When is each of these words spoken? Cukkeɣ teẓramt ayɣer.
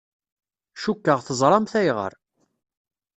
Cukkeɣ 0.81 1.19
teẓramt 1.21 1.73
ayɣer. 1.79 2.13